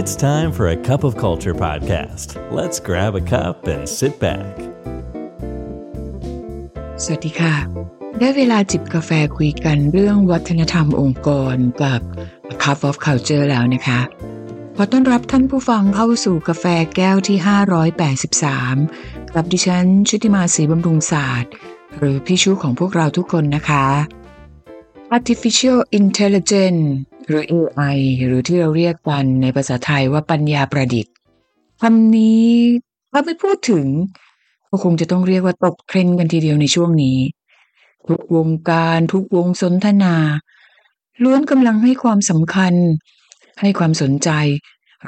[0.00, 2.28] It's time for a cup of culture podcast.
[2.58, 4.52] Let's grab a cup and sit back.
[7.02, 7.54] สวัสดีค่ะ
[8.18, 12.00] ได้เวลาจิบกาแฟคุยกันเรื่องวัฒนธรรมองค์กรกับ
[12.62, 14.00] Cup of Culture แล้วนะคะ
[14.76, 16.64] ขอต้อนรับท่านผู้ฟังเข้าสู่กาแฟ
[16.96, 17.38] แก้วที่
[18.56, 21.50] 583 กับดิฉันชุติมาศรีบำรุงศาสตร์
[21.98, 23.86] หรือพี่ชูของพวกเราทุกคนนะคะ
[25.16, 26.84] Artificial Intelligence
[27.26, 31.12] หรือ AI หรือที่เราเรียกกันในภาษาไทยว่าปัญญาประดิษฐ์
[31.80, 32.48] คำนี้
[33.12, 33.86] ถ้าไม่พูดถึง
[34.68, 37.18] ก็คงจะต้องเรียกว่าตกเทรนด์กันทีเดียวในช่วงนี้
[38.08, 40.16] ทุกวงการทุกวงสนทนา
[41.22, 42.74] ล้วนกำลังให้ความสำคัญ
[43.60, 44.30] ให้ความสนใจ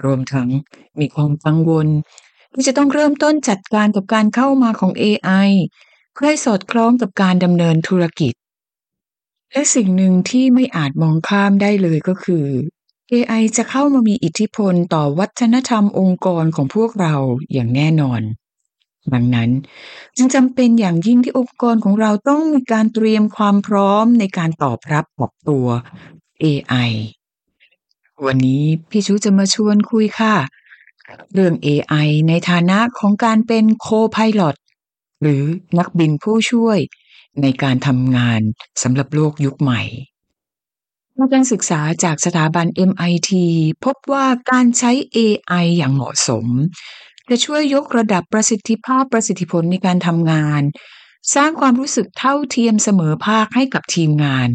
[0.05, 0.49] รวมทั้ง
[1.01, 1.87] มีความกังวล
[2.55, 5.49] ที่จะต้องเริ่มต้นจัดการกับการเข้ามาของ AI
[6.15, 8.33] เพื่อให้สอดคล้องกับการดำเนินธุรกิจ
[9.53, 12.47] และสิ่งหนึ่งที่ไม่อาจมองข้ามได้เลยก็คือ
[13.13, 17.15] AI จะเข้ามามีอิทธิพลต่อวัฒนธรรมองค์กรของพวกเรา
[17.53, 18.21] อย่างแน่นอน
[19.13, 19.51] ดังนั้น
[20.17, 25.67] จึงจำเป็นอย่างยิ่งที่องค์กรของเราต้องมีการเตรียมความพร้อมในการตอบรับปรับตัว
[26.43, 26.91] AI
[28.27, 30.35] วันนี้พี่ชูจะมาชวนคุยค่ะ
[31.35, 34.57] เรื่อง AI ในฐานะของการเป็นโคพายลอต
[35.23, 35.43] หรือ
[35.79, 36.79] นักบินผู้ช่วย
[37.43, 38.41] ในการทำงาน
[38.83, 39.83] สำหรับโลกยุคใหม่
[41.35, 43.31] การศึกษาจากสถาบัน MIT
[43.85, 46.47] พบว่าการใช้ AI อย่างเหมาะสม
[47.29, 50.63] จะช่วยยกระดับประสิทธิภาพประสิทธิผลในการทำงาน
[51.35, 54.49] สร้างความรู้สึกเท่าเทียมเสมอภาคให้กับทีมงาน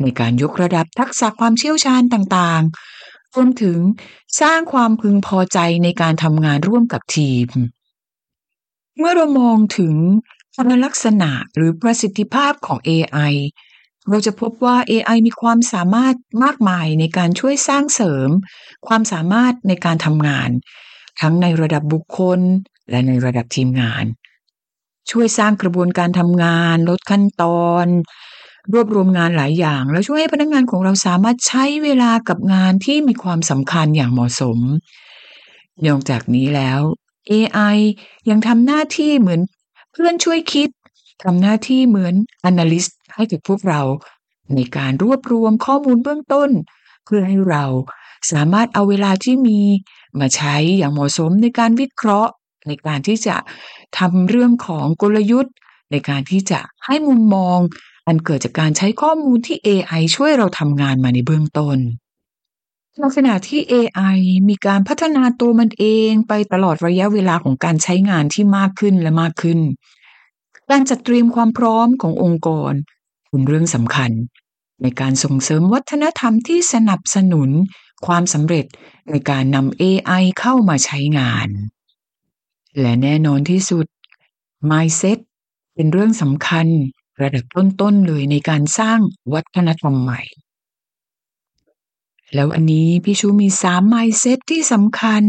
[0.00, 3.78] ในการยกระดับทักษะความเชี่ยวชาญต่างๆ รวมถึง
[4.40, 7.48] สร้างความพึงพอใจในการทำงานร่วมกับทีม
[8.98, 9.94] เมื่อเรามองถึง
[10.60, 13.34] คุณลักษณะหรือประสิทธิภาพของ AI
[14.08, 16.14] เราจะพบว่า AI มีความสามารถ
[16.44, 18.30] มากมายในการช่วยสร้างเสริม
[18.86, 20.50] ความสามารถในการทำงาน
[21.20, 22.40] ทั้งในระดับบุคคล
[22.90, 24.04] และในระดับทีมงาน
[25.10, 27.86] ช่วยสร้างกระบวนการทำงาน ลดขั้นตอน
[28.72, 34.58] รวบรวมงานหลายอย่าง แล้วช่วยให้พนักงานของเราสามารถใช้เวลากับงานที่มีความสำคัญอย่างเหมาะสม
[35.86, 36.80] นอกจากนี้แล้ว
[37.30, 37.76] AI
[38.30, 39.40] ยังทำหน้าที่เหมือน
[39.92, 40.68] เพื่อนช่วยคิด
[41.22, 42.14] ทำหน้าที่เหมือน
[42.50, 43.82] analyst ให้กับพวกเรา
[44.54, 46.50] ในการรวบรวมข้อมูลเบื้องต้น
[47.04, 47.64] เพื่อให้เรา
[48.32, 49.60] สามารถเอาเวลาที่มี
[50.20, 52.32] มาใช้อย่างเหมาะสมในการวิเคราะห์
[52.68, 53.36] ในการที่จะ
[53.98, 55.54] ทำเรื่องของกลยุทธ์
[55.90, 57.58] ในการที่จะให้มุมมอง
[58.06, 61.78] อันเกิดจากการใช้ข้อมูลที่ AI ช่วยเราทำงานมาในเบื้องต้น
[62.96, 64.18] ในขณะที่ AI
[64.48, 69.60] มีการพัฒนาตัวมันเองไปตลอดระยะเวลาของการใช้งานที่มากขึ้นและมากขึ้น
[70.70, 72.72] การจัดเตรียมความพร้อมขององค์กร
[73.28, 74.10] เป็นเรื่องสำคัญ
[74.82, 77.50] ในการส่งเสริมวัฒนธรรมที่สนับสนุน
[78.06, 78.66] ความสำเร็จ
[79.10, 81.48] ในการนำ AI เข้ามาใช้งาน
[82.80, 83.86] และแน่นอนที่สุด
[84.70, 85.18] mindset
[85.74, 86.66] เป็นเรื่องสำคัญ
[87.22, 88.98] ระดับต้นๆเลยในการสร้าง
[89.32, 90.22] วัฒนธรรมใหม่
[92.34, 95.24] แล้วอันนี้พี่ชูมีสาม mindset ที่สำคัญ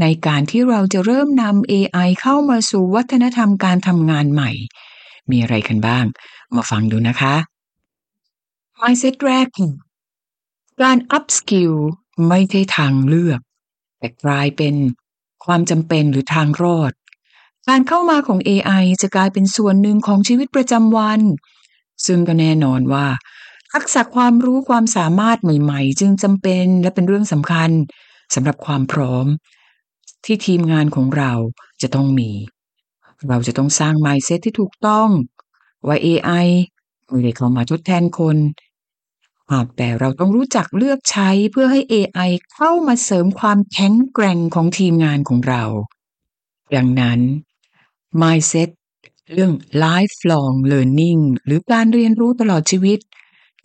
[0.00, 4.50] ในการที่เราจะเริ่มนำ AI เข้ามาสู่วัฒนธรรมการทำงานใหม่
[5.30, 6.04] มีอะไรกันบ้าง
[6.54, 7.34] มาฟังดูนะคะ
[8.80, 9.46] mindset แรก
[10.82, 11.74] การ up skill
[12.28, 13.40] ไม่ใช่ทางเลือก
[13.98, 14.74] แต่กลายเป็น
[15.44, 16.92] ความจำเป็นหรือทางรอด
[17.68, 21.20] การเข้ามาของ AI จะกลายเป็นส่วนหนึ่งของชีวิตประจำวัน
[22.06, 23.06] ซึ่งก็แน่นอนว่า
[23.76, 27.70] ทักษะความรู้ความสามารถใหม่ ๆ จึงจำเป็นและเป็นเรื่องสำคัญ
[28.34, 29.26] สำหรับความพร้อม
[30.24, 31.32] ที่ทีมงานของเรา
[31.82, 32.30] จะต้องมี
[33.28, 35.08] เราจะต้องสร้าง mindset ที่ถูกต้อง
[35.86, 36.46] ว่า AI
[37.08, 38.36] ไม่ได้เข้ามาทดแทนคน
[39.52, 45.64] หากแต่เราต้องรู้จักเลือกใช้เพื่อให้ AI เข้ามาเสริมความแข็งแกร่งของทีมงานของเรา
[46.74, 47.20] ดังนั้น
[48.22, 48.70] mindset
[49.32, 49.52] เรื่อง
[49.84, 53.00] lifelong learning หรือการเรียนรู้ตลอดชีวิต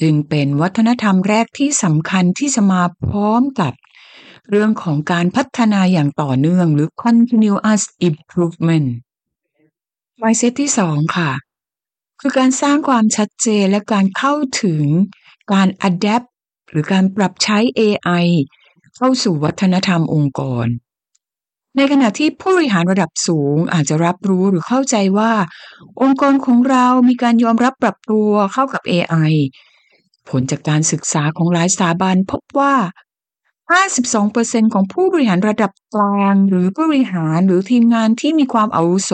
[0.01, 3.73] จึงเป็นวัฒนธรรมแรกที่สำคัญที่จะมาพร้อมกับ
[4.49, 8.89] เรื่องของการพัฒนาอย่างต่อเนื่องหรือ continuous improvement
[10.21, 11.31] mindset ที่สองค่ะ
[12.19, 14.33] คือการสร้างความชัดเจนและการเข้า
[14.63, 14.83] ถึง
[15.53, 16.27] การ adapt
[16.69, 18.25] หรือการปรับใช้ AI
[18.95, 20.67] เข้าสู่วัฒนธรรมองค์กร
[21.77, 25.31] ในขณะที่ผู้บริหารระดับสูงอาจจะรับรู้หรือเข้าใจว่า
[26.01, 29.33] องค์กรของเรามีการยอมรับปรับตัวเข้ากับ AI
[30.29, 32.73] ผลจากการศึกษาของหลายสถาบันพบว่า
[33.93, 39.11] 52%ของผู้บริหารระดับกลาง หรือผู้บริหารหรือทีมงานที่มีความอาวุโส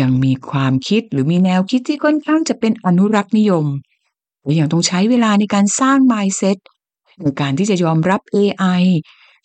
[0.00, 3.66] ยังมีความคิดหรือมีแนวคิดที่ค่อนข้างจะเป็นอนุรักษ์นิยม
[4.42, 6.58] และยังต้องใช้เวลาในการสร้าง mindset
[7.20, 8.82] ในการที่จะยอมรับ AI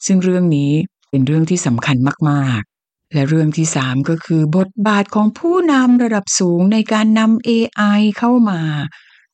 [0.05, 0.71] ซึ่งเรื่องนี้
[1.09, 1.97] เป็นเรื่องที่สำคัญ
[2.29, 8.61] มากๆ และเรื่องที่สามก็คือบทบาทของผู้นำระดับสูงในการนำ AI เข้ามา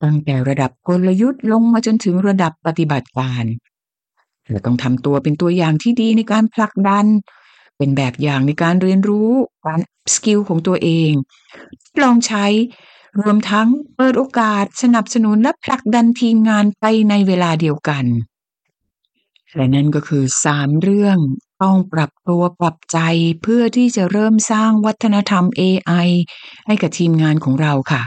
[0.03, 3.45] ตั้งแต่ระดับกลยุทธ์ลงมาจนถึงระดับปฏิบัติการ
[4.49, 7.05] เราต้องทำตัวเป็นตัวอย่างที่ดีในการผลักดัน
[7.77, 9.31] เป็นแบบอย่างในการเรียนรู้
[9.65, 9.79] การ
[10.15, 11.11] สกิลของตัวเอง
[12.01, 12.45] ลองใช้
[13.21, 18.05] รวมทั้งเปิดโอกาสสนับสนุนและผลักดันทีมงานไปในเวลาเดียวกัน
[19.55, 21.17] และนั่นก็คือสามเรื่อง
[21.61, 22.99] ต้องปรับตัวปรับใจ
[23.41, 26.07] เพื่อที่จะเริ่มสร้างวัฒนธรรม AI
[26.67, 28.01] ให้กับทีมงานของเราค่ะ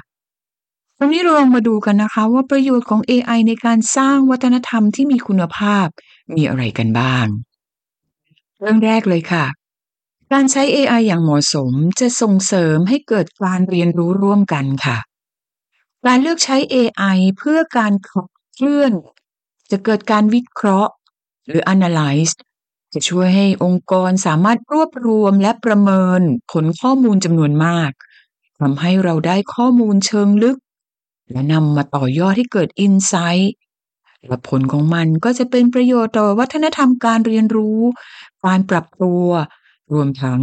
[1.05, 5.87] วันนี้เราลองมาดูกันนะคะ ว่าประโยชน์ของ AI ในการสร้างวัฒนธรรมที่มีคุณภาพ
[6.37, 7.27] มีอะไรกันบ้าง
[8.61, 9.47] เรื่องแรกเลยค่ะ
[10.33, 14.99] การใช้ AI อย่างเหมาะสมจะส่งเสริมให้เกิดการเรียนรู้ร่วมกันค่ะ
[16.07, 18.93] การเลือกใช้ AI เพื่อการขับเคลื่อน
[19.71, 20.93] จะเกิดการวิเคราะห์
[21.47, 22.35] หรือ analyze
[22.95, 26.21] จะช่วยให้องค์กรสามารถรวบรวมและประเมิน
[26.53, 27.91] ผลข้อมูลจำนวนมาก
[28.61, 30.59] ทำให้เราได้ข้อมูลเชิงลึก
[31.33, 33.49] และนำมาต่อยอดให้เกิด insight
[34.27, 37.81] และผลของมันก็จะเป็นประโยชน์ต่อวัฒนธรรมการเรียนรู้
[38.45, 39.25] การปรับตัว
[39.93, 40.41] รวมทั้ง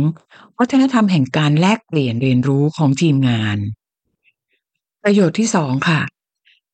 [0.60, 3.58] วัฒนธรรมแห่งการแลกเปลี่ยนเรียนรู้ของทีมงาน
[5.04, 6.02] ประโยชน์ที่สองค่ะ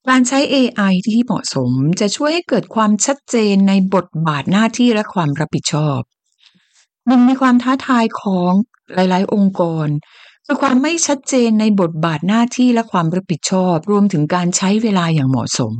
[0.10, 6.00] การใช้ AI ที่เหมาะสมจะช่วยให้เกิดความชัดเจนในบทบาทหน้าที่และความรับผิดชอบ
[7.08, 8.52] หนึ่งในความท้าทายของ
[8.94, 9.88] หลาย ๆ องค์กร
[10.46, 15.74] คือความไม่ชัดเจนในบทบาทหน้าที่และความรับผิดชอบ รวมถึงการใช้เวลาอย่างเหมาะสม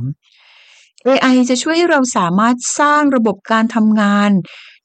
[1.06, 4.30] AI จะช่วยให้เราสามารถสร้างระบบการทำงาน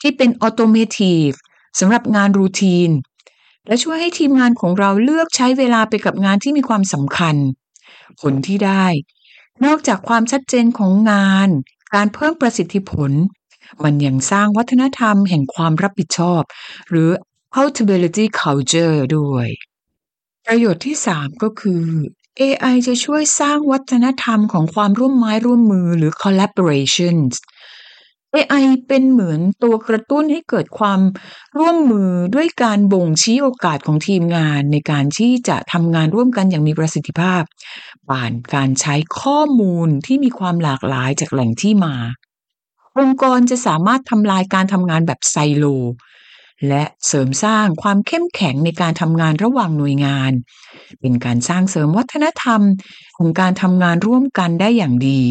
[0.02, 1.30] ที่เป็นออโตเมทีฟ
[1.80, 2.90] สำหรับงานรูทีน
[3.68, 7.36] และช่วยให้ทีมงานของเราเลือกใช้เวลาไปกับงานที่มีความสำคัญ
[8.22, 8.86] ผลที่ได้
[9.66, 11.50] นอกจากความชัดเจนของงาน
[11.96, 13.12] การเพิ่มประสิทธิผล
[13.84, 16.42] มันยังสร้างวัฒนธรรมแห่งความรับผิดชอบ
[16.90, 17.10] หรือ
[17.54, 19.48] accountability culture ด้วย
[20.54, 21.84] ประโยชน์ที่ 3 ก็คือ
[22.42, 27.34] AI จะช่วยสร้างวัฒนธรรมของความร่วมไม้ร่วมมือหรือ collaborations
[28.34, 31.00] AI เป็นเหมือนตัวกระตุ้นให้เกิดความ
[31.58, 37.42] ร่วมมือด้วยการบ่งชี้โอกาสของทีมงานในการที่จะทำงานร่วมกันอย่างมีประสิทธิภาพ
[38.10, 41.96] ผ่านการใช้ข้อมูลที่มีความหลากหลายจากแหล่งที่มา
[43.00, 45.66] องค์กรจะสามารถทำลายการทำงานแบบไซโล
[46.68, 50.32] และเสริมสร้างความเข้มแข็งในการทำงานระหว่างหน่วยงาน
[51.02, 52.62] เป็นการสร้างเสริมวัฒนธรรม
[53.18, 55.24] ของการทำงานร่วมกันได้อย่างดี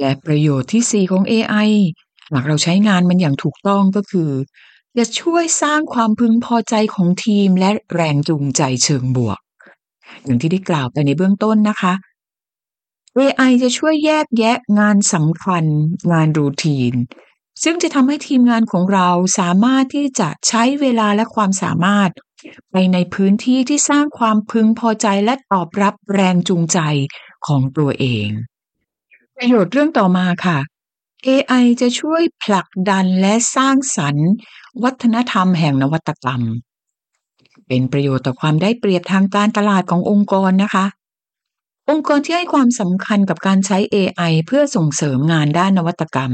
[0.00, 1.70] และประโยชน์ที่ 4 ของ AI
[2.32, 4.30] หากเราใช้งานมันอย่างถูกต้องก็คือ
[4.98, 9.38] จะช่วยสร้างความพึงพอใจของทีมและแรงจูงใจเชิงบวก
[10.24, 11.94] อย่างที่ได้กล่าวไปในเบื้องต้นนะคะ
[13.18, 15.64] AI จะช่วยแยกแยะงานสำคัญ
[16.12, 16.94] งานรูทีน
[17.62, 22.10] ซึ่งจะทำให้ทีมงานของเราสามารถที่จะใช้เวลาและความสามารถ
[22.70, 26.78] ไปในพื้นที่ที่สร้างความพึงพอใจและตอบรับแรงจูงใจ
[27.46, 28.28] ของตัวเอง
[29.36, 30.58] ประโยชน์เรื่องต่อมาค่ะ
[31.26, 34.28] AI จะช่วยผลักดันและสร้างสรรค์
[34.82, 36.42] วัฒนธรรมแห่งนวัตกรรม
[37.66, 40.86] เป็นประโยชน์ต่อความได้เปรียบทางการตลาดขององค์กรนะคะ
[41.90, 46.32] องค์กรที่ให้ความสำคัญกับการใช้ AI เพื่อส่งเสริมงานด้านนวัตกรรม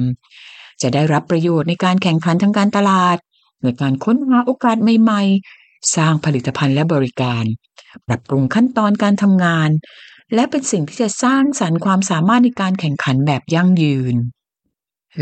[0.82, 3.16] จะได้รับประโยชน์ในการแข่งขันทางการตลาด
[3.62, 5.22] ในการค้นหาโอกาสใหม่
[5.56, 7.44] ๆ สร้างผลิตภัณฑ์และบริการ
[8.06, 9.70] ปรับปรุงขั้นตอนการทำงาน
[10.34, 14.16] และเป็นสิ่งที่จะสร้างสรรค์ความสามารถในการแข่งขันแบบยั่งยืน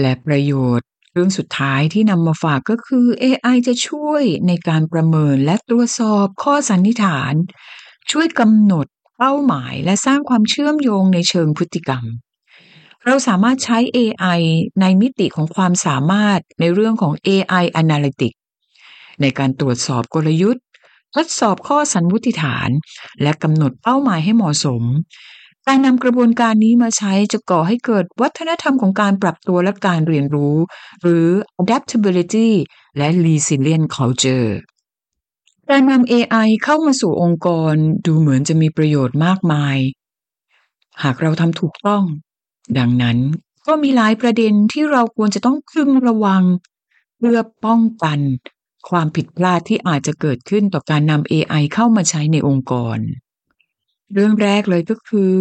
[0.01, 7.35] และประโยชน์เรื่องสุดท้ายที่นำมาฝากก็คือ AI จะช่วยในการประเมินและตรวจสอบข้อสันนิษฐาน
[8.11, 8.87] ช่วยกำหนด
[9.19, 12.05] เป้าหมายและสร้างความเชื่อมโยงในเชิงพฤติกรรม
[13.07, 14.41] เราสามารถใช้ AI
[14.81, 18.39] ในมิติของความสามารถในเรื่องของ AI Analytics
[19.21, 20.65] ในการตรวจสอบกลยุทธ์
[21.17, 22.69] ทดสอบข้อสันวุติฐาน
[23.23, 24.83] และกำหนดเป้าหมายให้เหมาะสม
[25.67, 30.57] การนำกระบวนการนี้มาใช้จะก่อให้เกิดวัฒนธรรมของการปรับตัวและการเรียนรู้
[31.03, 31.27] หรือ
[31.63, 32.51] adaptability
[32.97, 34.49] และ resilient culture
[35.71, 37.75] การนำ AI เข้ามาสู่องค์กร
[38.07, 39.77] ดูเหมือนจะมีประโยชน์มากมาย
[41.03, 42.05] หากเราทำถูกต้อง
[42.79, 43.19] ดังนั้น
[43.67, 46.43] ก็มีหลายประเด็นที่เราควรจะต้องพึงระวัง
[47.17, 48.19] เพื่อป้องกัน
[48.89, 52.99] ความผิดพลาดที่อาจจะเกิดขึ้นต่อการนำ AI เข้ามาใช้ในองค์กร
[54.15, 55.37] เรื่องแรกเลยก็คือ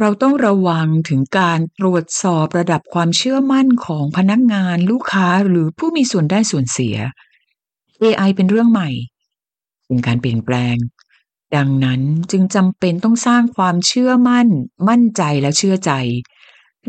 [0.00, 6.96] เราต้องระวังถึงการตรวจสอบระดับความเชื่อมั่นของพนักงานลูกค้าหรือผู้มีส่วนได้ส่วนเสีย
[8.02, 8.90] AI เป็นเรื่องใหม่
[9.86, 10.76] เป็นการเปลี่ยนแปลง
[11.56, 14.48] ดังนั้นจึงจำเป็นต้องสร้างความเชื่อมั่น
[14.88, 15.92] มั่นใจและเชื่อใจ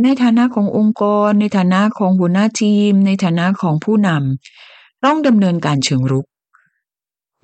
[0.03, 6.25] ในฐานะขององค์กร ในฐานะของหัวหน้าทีม ในฐานะของผู้นำต้องดำเนินการเชิงรุก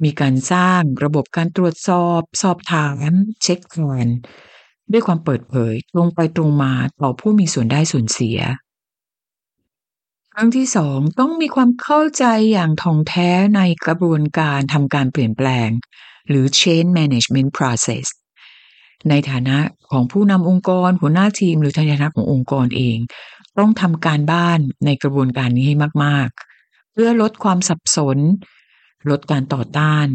[0.04, 3.10] มีการสร้างระบบการตรวจสอบ สอบถาม
[3.42, 4.10] เช็คแอน
[4.92, 8.40] ด้วยความเปิดเผยตรงไปตรงมาต่อผู้มีส่วนได้ส่วนเสีย
[10.34, 15.70] ครั้งที่สองต้องมีความเข้าใจอย่างท่องแท้ในกระบวนการทำการเปลี่ยนแปลง
[16.30, 18.06] หรือ change management process
[19.10, 19.58] ในฐานะ
[19.92, 22.98] ของผู้นำองค์กร หัวหน้าทีม หรือในฐานะขององค์กรเอง
[23.58, 26.30] ต้องทำการบ้านในกระบวนการนี้ให้มาก
[26.62, 28.18] ๆ เพื่อลดความสับสน
[29.10, 30.08] ลดการต่อต้าน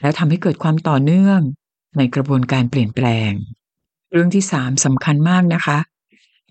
[0.00, 1.40] และทำให้เกิดความต่อเนื่อง
[1.96, 3.30] ในกระบวนการเปลี่ยนแปลง
[4.12, 5.78] เรื่องที่สามสำคัญมากนะคะ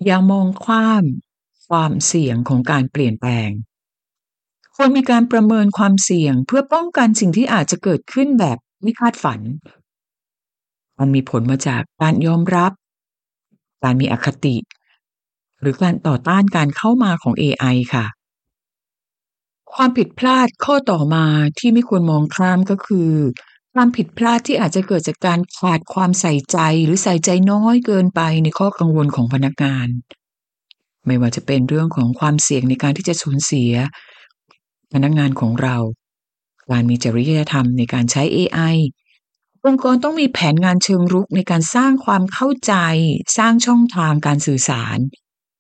[0.05, 1.03] อย่ามองความ
[1.67, 3.49] ความเสี่ยงของการเปลี่ยนแปลง
[4.75, 9.39] ควรมีการประเมินความเสี่ยงเพื่อป้องกันสิ่งที่อาจจะเกิดขึ้นแบบ ไม่คาดฝัน
[10.99, 12.71] มันมีผลมาจากการยอมรับ
[13.83, 14.55] การมีอคติ
[15.61, 18.05] หรือการต่อต้านการเข้ามาของ AI ค่ะ
[19.73, 21.25] ความผิดพลาดข้อต่อมา
[21.59, 23.11] ที่ไม่ควรมองข้ามก็คือ
[23.73, 29.87] ความผิดพลาดที่อาจจะเกิดจากการขาดความใส่ใจหรือใส่ใจน้อยเกินไปในข้อกังวลของพนักงาน
[31.05, 33.71] ไม่ว่าจะเป็นเรื่องของความเสี่ยงในการที่จะสูญเสีย
[34.93, 35.75] พนักงานของเรา
[36.71, 38.75] การมีจริยธรรมในการใช้ AI
[39.65, 42.73] องค์กรต้องมีแผนงานเชิงรุกในการสร้างความเข้าใจ
[43.37, 44.97] สร้างช่องทางการสื่อสาร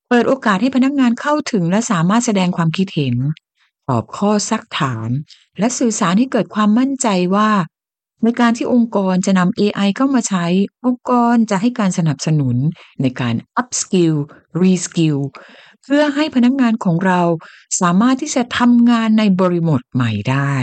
[0.09, 3.15] เปิดโอกาสให้พนักงานเข้าถึงและสามารถแสดงความคิดเห็น
[3.89, 5.09] ตอบข้อซักถาม
[5.59, 7.49] และสื่อสารให้เกิดความมั่นใจว่า
[8.23, 10.45] ในการที่องค์กรจะนำ AI เข้ามาใช้
[10.85, 12.55] องค์กรจะให้การสนับสนุน
[13.01, 14.15] ในการ upskill
[14.61, 15.19] reskill
[15.83, 17.21] เพื่อให้พนักงานของเรา
[17.81, 20.55] สามารถที่จะทำงานในบริบทใหม่ได้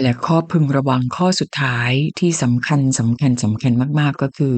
[0.00, 4.54] และข้อพึงระวังข้อสุดท้ายที่สำคัญสำคัญสำคัญมาก ๆ ก็คือ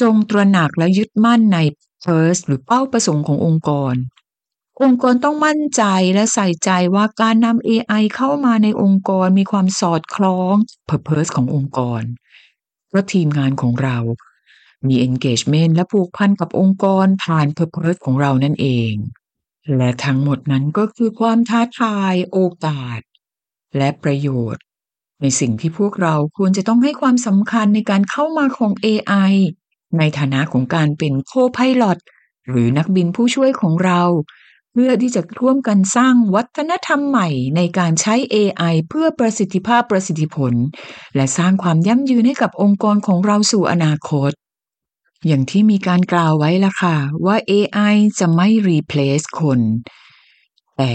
[0.00, 1.58] จงตระหนักและยึดมั่นใน
[2.04, 3.94] purpose หรือเป้าประสงค์ขององค์กร
[4.82, 5.82] องค์กรต้องมั่นใจ
[6.14, 10.54] และใส่ใจว่าการนำ AI เข้ามาในองค์กรมีความสอดคล้อง
[10.88, 12.02] purpose ขององค์กร
[12.88, 13.98] เพราะทีมงานของเรา
[14.86, 18.92] มี engagement และผูกพันกับองค์กรผ่าน purpose ของเรานั่นเอง
[19.76, 23.00] และทั้งหมดนั้นก็คือความท้าทายโอกาส
[23.76, 24.62] และประโยชน์
[25.20, 29.32] ในสิ่งที่พวกเราควรจะต้องให้ความสำคัญในการเข้ามาของ AI
[29.98, 31.98] ในฐานะของการเป็นโคไพลอต
[32.48, 34.02] หรือนักบินผู้ช่วยของเรา
[34.72, 40.52] เพื่อที่จะร่วมกันสร้างวัฒนธรรมใหม่ในการใช้ AI เพื่อประสิทธิภาพประสิทธิผล
[41.16, 44.32] และสร้างความยั่งยืนให้กับองค์กรของเราสู่อนาคต
[45.26, 49.60] อย่างที่มีการกล่าวไว้ละค่ะว่า AI จะไม่ replace คน
[50.76, 50.92] แต่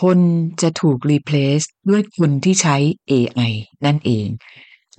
[0.00, 0.18] คน
[0.62, 2.76] จะถูก replace ด้วยคนที่ใช้
[3.10, 3.52] AI
[3.84, 4.28] นั่นเอง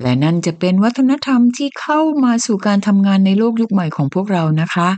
[0.01, 4.89] และนั่นจะเป็นวัฒนธรรมที่เข้ามาสู่การทำงานในโลกยุคใหม่ของพวกเรานะคะ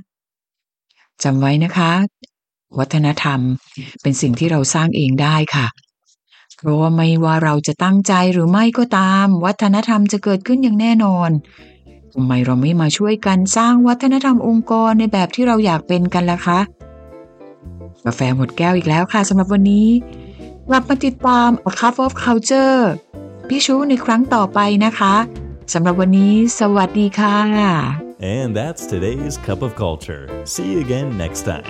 [1.23, 1.91] จำไว้นะคะ
[2.79, 3.39] วัฒนธรรม
[4.01, 5.67] เป็นสิ่งที่เราสร้างเองได้ค่ะ
[6.57, 11.29] เพราะว่าไม่ว่าเราจะตั้งใจหรือไม่ก็ตาม วัฒนธรรมจะเกิดขึ้นอย่างแน่นอน
[12.13, 16.59] ทำไมเราไม่มาช่วยกันสร้างวัฒนธรรมองค์กรในแบบที่เราอยากเป็นกันล่ะคะ
[18.05, 19.87] กาแฟหมดแก้วอีกแล้วค่ะสำหรับวันนี้
[20.67, 22.79] กลับมาติดตาม A Cup of Culture
[23.47, 25.15] พี่ชูในครั้งต่อไปนะคะ
[25.73, 27.37] สำหรับวันนี้ สวัสดีค่ะ
[28.37, 30.23] And that's today's Cup of Culture.
[30.53, 31.65] See you again next time.